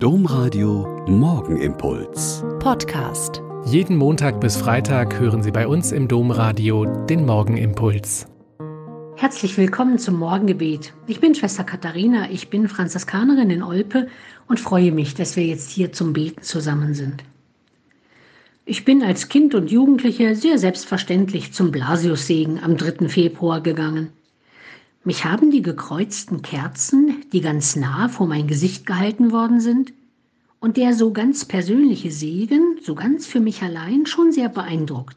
[0.00, 2.44] Domradio Morgenimpuls.
[2.60, 3.42] Podcast.
[3.64, 8.28] Jeden Montag bis Freitag hören Sie bei uns im Domradio den Morgenimpuls.
[9.16, 10.92] Herzlich willkommen zum Morgengebet.
[11.08, 14.06] Ich bin Schwester Katharina, ich bin Franziskanerin in Olpe
[14.46, 17.24] und freue mich, dass wir jetzt hier zum Beten zusammen sind.
[18.66, 23.08] Ich bin als Kind und Jugendliche sehr selbstverständlich zum Blasiussegen am 3.
[23.08, 24.12] Februar gegangen.
[25.08, 29.94] Mich haben die gekreuzten Kerzen, die ganz nah vor mein Gesicht gehalten worden sind,
[30.60, 35.16] und der so ganz persönliche Segen, so ganz für mich allein, schon sehr beeindruckt.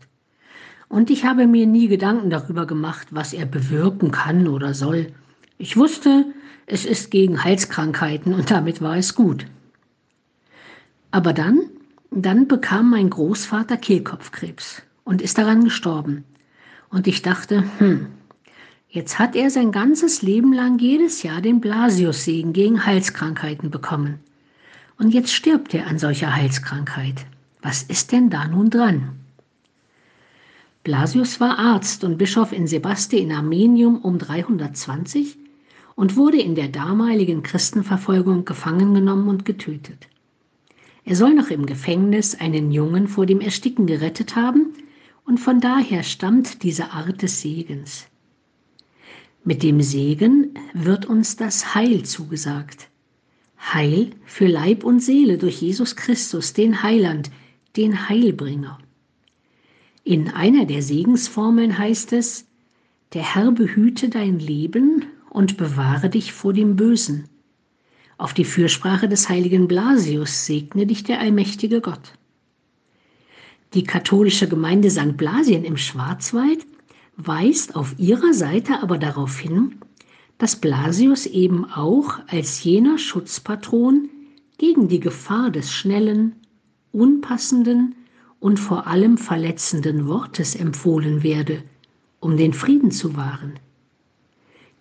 [0.87, 5.11] Und ich habe mir nie Gedanken darüber gemacht, was er bewirken kann oder soll.
[5.57, 6.23] Ich wusste,
[6.67, 9.45] es ist gegen Halskrankheiten und damit war es gut.
[11.11, 11.63] Aber dann,
[12.11, 16.23] dann bekam mein Großvater Kehlkopfkrebs und ist daran gestorben.
[16.89, 18.07] Und ich dachte, hm,
[18.93, 24.19] Jetzt hat er sein ganzes Leben lang jedes Jahr den Blasiussegen gegen Halskrankheiten bekommen.
[24.97, 27.25] Und jetzt stirbt er an solcher Halskrankheit.
[27.61, 29.13] Was ist denn da nun dran?
[30.83, 35.37] Blasius war Arzt und Bischof in Sebaste in Armenium um 320
[35.95, 40.09] und wurde in der damaligen Christenverfolgung gefangen genommen und getötet.
[41.05, 44.73] Er soll noch im Gefängnis einen Jungen vor dem Ersticken gerettet haben,
[45.23, 48.07] und von daher stammt diese Art des Segens.
[49.43, 52.89] Mit dem Segen wird uns das Heil zugesagt.
[53.59, 57.31] Heil für Leib und Seele durch Jesus Christus, den Heiland,
[57.75, 58.77] den Heilbringer.
[60.03, 62.45] In einer der Segensformeln heißt es,
[63.13, 67.27] der Herr behüte dein Leben und bewahre dich vor dem Bösen.
[68.19, 72.13] Auf die Fürsprache des heiligen Blasius segne dich der allmächtige Gott.
[73.73, 75.17] Die katholische Gemeinde St.
[75.17, 76.67] Blasien im Schwarzwald
[77.27, 79.75] weist auf ihrer Seite aber darauf hin,
[80.37, 84.09] dass Blasius eben auch als jener Schutzpatron
[84.57, 86.35] gegen die Gefahr des schnellen,
[86.91, 87.95] unpassenden
[88.39, 91.63] und vor allem verletzenden Wortes empfohlen werde,
[92.19, 93.59] um den Frieden zu wahren.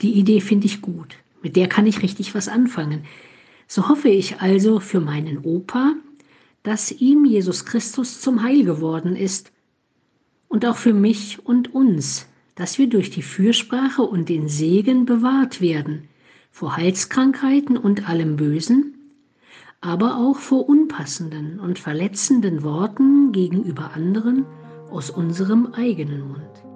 [0.00, 3.04] Die Idee finde ich gut, mit der kann ich richtig was anfangen.
[3.68, 5.94] So hoffe ich also für meinen Opa,
[6.62, 9.52] dass ihm Jesus Christus zum Heil geworden ist
[10.48, 12.26] und auch für mich und uns,
[12.60, 16.08] dass wir durch die Fürsprache und den Segen bewahrt werden
[16.50, 18.96] vor Halskrankheiten und allem Bösen,
[19.80, 24.44] aber auch vor unpassenden und verletzenden Worten gegenüber anderen
[24.90, 26.66] aus unserem eigenen Mund.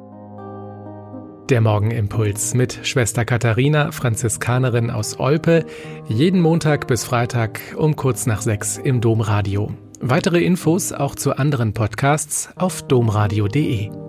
[1.51, 5.67] Der Morgenimpuls mit Schwester Katharina, Franziskanerin aus Olpe,
[6.09, 9.75] jeden Montag bis Freitag um kurz nach sechs im Domradio.
[10.01, 14.04] Weitere Infos auch zu anderen Podcasts auf domradio.de.